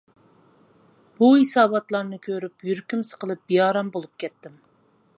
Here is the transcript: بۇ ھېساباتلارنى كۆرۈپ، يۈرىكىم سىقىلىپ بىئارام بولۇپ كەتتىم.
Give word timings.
بۇ 1.19 1.29
ھېساباتلارنى 1.33 2.19
كۆرۈپ، 2.29 2.67
يۈرىكىم 2.71 3.07
سىقىلىپ 3.13 3.47
بىئارام 3.53 3.97
بولۇپ 3.99 4.15
كەتتىم. 4.25 4.61